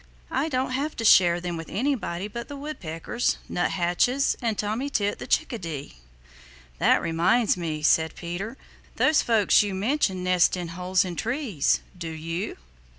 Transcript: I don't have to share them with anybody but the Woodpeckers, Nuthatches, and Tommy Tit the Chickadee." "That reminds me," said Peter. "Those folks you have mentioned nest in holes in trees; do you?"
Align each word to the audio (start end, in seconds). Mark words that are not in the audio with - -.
I 0.31 0.49
don't 0.49 0.71
have 0.71 0.95
to 0.95 1.05
share 1.05 1.39
them 1.39 1.57
with 1.57 1.69
anybody 1.69 2.27
but 2.27 2.47
the 2.47 2.57
Woodpeckers, 2.57 3.37
Nuthatches, 3.47 4.35
and 4.41 4.57
Tommy 4.57 4.89
Tit 4.89 5.19
the 5.19 5.27
Chickadee." 5.27 5.97
"That 6.79 7.03
reminds 7.03 7.55
me," 7.55 7.83
said 7.83 8.15
Peter. 8.15 8.57
"Those 8.95 9.21
folks 9.21 9.61
you 9.61 9.69
have 9.73 9.77
mentioned 9.77 10.23
nest 10.23 10.57
in 10.57 10.69
holes 10.69 11.05
in 11.05 11.17
trees; 11.17 11.81
do 11.95 12.09
you?" 12.09 12.57